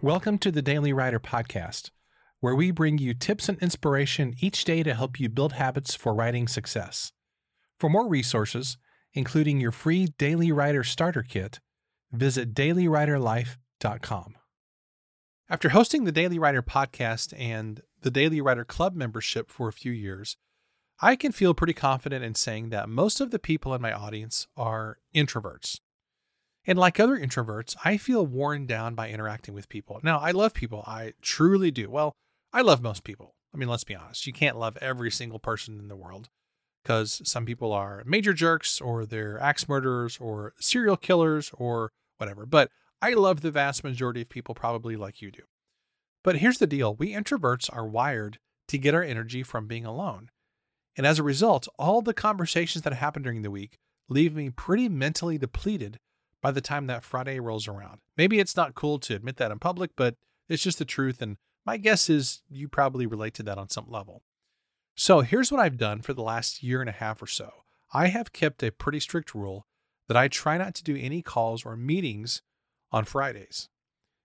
[0.00, 1.90] Welcome to the Daily Writer Podcast,
[2.38, 6.14] where we bring you tips and inspiration each day to help you build habits for
[6.14, 7.10] writing success.
[7.80, 8.78] For more resources,
[9.12, 11.58] including your free Daily Writer Starter Kit,
[12.12, 14.36] visit dailywriterlife.com.
[15.50, 19.90] After hosting the Daily Writer Podcast and the Daily Writer Club membership for a few
[19.90, 20.36] years,
[21.00, 24.46] I can feel pretty confident in saying that most of the people in my audience
[24.56, 25.80] are introverts.
[26.68, 30.00] And like other introverts, I feel worn down by interacting with people.
[30.02, 30.84] Now, I love people.
[30.86, 31.88] I truly do.
[31.88, 32.14] Well,
[32.52, 33.34] I love most people.
[33.54, 34.26] I mean, let's be honest.
[34.26, 36.28] You can't love every single person in the world
[36.82, 42.44] because some people are major jerks or they're axe murderers or serial killers or whatever.
[42.44, 45.44] But I love the vast majority of people, probably like you do.
[46.22, 50.28] But here's the deal we introverts are wired to get our energy from being alone.
[50.98, 53.78] And as a result, all the conversations that happen during the week
[54.10, 55.98] leave me pretty mentally depleted
[56.42, 58.00] by the time that Friday rolls around.
[58.16, 60.14] Maybe it's not cool to admit that in public, but
[60.48, 61.20] it's just the truth.
[61.20, 64.22] And my guess is you probably relate to that on some level.
[64.96, 67.50] So here's what I've done for the last year and a half or so
[67.92, 69.66] I have kept a pretty strict rule
[70.08, 72.42] that I try not to do any calls or meetings
[72.90, 73.68] on Fridays.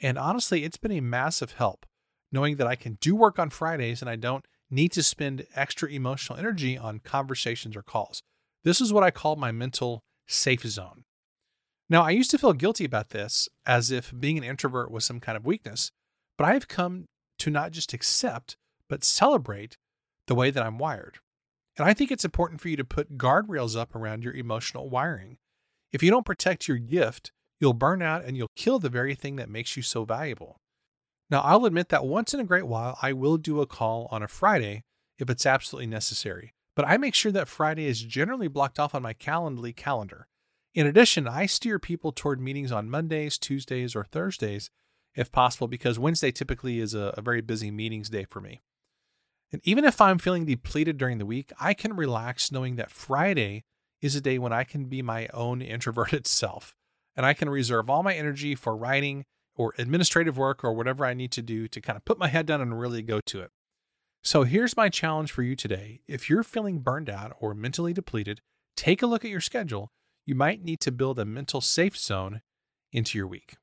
[0.00, 1.86] And honestly, it's been a massive help
[2.32, 5.88] knowing that I can do work on Fridays and I don't need to spend extra
[5.88, 8.22] emotional energy on conversations or calls.
[8.64, 11.03] This is what I call my mental safe zone.
[11.90, 15.20] Now, I used to feel guilty about this as if being an introvert was some
[15.20, 15.90] kind of weakness,
[16.38, 17.04] but I have come
[17.40, 18.56] to not just accept,
[18.88, 19.76] but celebrate
[20.26, 21.18] the way that I'm wired.
[21.76, 25.36] And I think it's important for you to put guardrails up around your emotional wiring.
[25.92, 29.36] If you don't protect your gift, you'll burn out and you'll kill the very thing
[29.36, 30.56] that makes you so valuable.
[31.30, 34.22] Now, I'll admit that once in a great while, I will do a call on
[34.22, 34.82] a Friday
[35.18, 39.02] if it's absolutely necessary, but I make sure that Friday is generally blocked off on
[39.02, 40.26] my Calendly calendar.
[40.74, 44.70] In addition, I steer people toward meetings on Mondays, Tuesdays, or Thursdays
[45.14, 48.62] if possible, because Wednesday typically is a, a, very busy meetings day for me.
[49.52, 53.62] And even if I'm feeling depleted during the week, I can relax knowing that Friday
[54.00, 56.74] is a day when I can be my own introverted self
[57.14, 59.24] and I can reserve all my energy for writing
[59.54, 62.46] or administrative work or whatever I need to do to kind of put my head
[62.46, 63.52] down and really go to it.
[64.24, 66.00] So here's my challenge for you today.
[66.08, 68.40] If you're feeling burned out or mentally depleted,
[68.76, 69.92] take a look at your schedule
[70.26, 72.40] you might need to build a mental safe zone
[72.92, 73.56] into your week.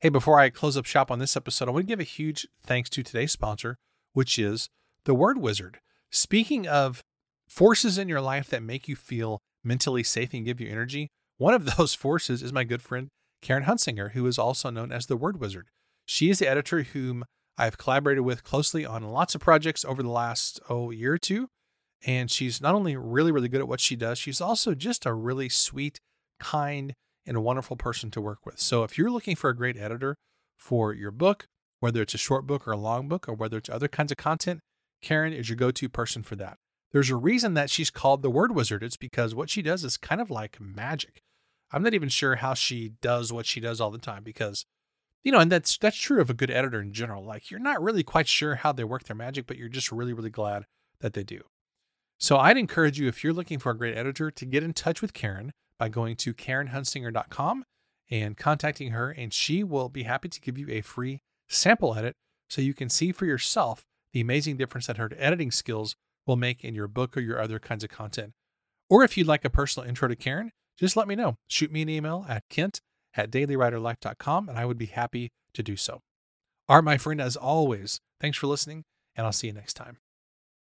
[0.00, 2.46] Hey, before I close up shop on this episode, I want to give a huge
[2.64, 3.76] thanks to today's sponsor,
[4.12, 4.68] which is
[5.04, 5.78] the Word Wizard.
[6.10, 7.02] Speaking of
[7.48, 11.08] forces in your life that make you feel mentally safe and give you energy,
[11.38, 13.08] one of those forces is my good friend
[13.40, 15.68] Karen Hunsanger, who is also known as the Word Wizard.
[16.06, 17.24] She is the editor whom
[17.58, 21.48] I've collaborated with closely on lots of projects over the last oh year or two.
[22.04, 25.14] And she's not only really, really good at what she does, she's also just a
[25.14, 26.00] really sweet,
[26.40, 26.94] kind,
[27.26, 28.58] and wonderful person to work with.
[28.58, 30.16] So if you're looking for a great editor
[30.58, 31.46] for your book,
[31.80, 34.18] whether it's a short book or a long book, or whether it's other kinds of
[34.18, 34.60] content,
[35.00, 36.58] Karen is your go to person for that.
[36.92, 38.82] There's a reason that she's called the word wizard.
[38.82, 41.20] It's because what she does is kind of like magic.
[41.72, 44.66] I'm not even sure how she does what she does all the time because,
[45.24, 47.24] you know, and that's that's true of a good editor in general.
[47.24, 50.12] Like you're not really quite sure how they work their magic, but you're just really,
[50.12, 50.66] really glad
[51.00, 51.42] that they do.
[52.22, 55.02] So I'd encourage you, if you're looking for a great editor, to get in touch
[55.02, 57.64] with Karen by going to KarenHunsanger.com
[58.12, 62.14] and contacting her, and she will be happy to give you a free sample edit
[62.48, 66.62] so you can see for yourself the amazing difference that her editing skills will make
[66.62, 68.34] in your book or your other kinds of content.
[68.88, 71.38] Or if you'd like a personal intro to Karen, just let me know.
[71.48, 72.80] Shoot me an email at kent
[73.16, 75.98] at dailywriterlife.com and I would be happy to do so.
[76.68, 78.84] Art, my friend, as always, thanks for listening,
[79.16, 80.01] and I'll see you next time.